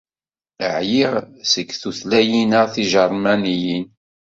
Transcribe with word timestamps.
Ɛyiɣ 0.77 1.11
seg 1.51 1.69
tutlayin-a 1.81 2.61
tiǧermaniyin. 2.73 3.85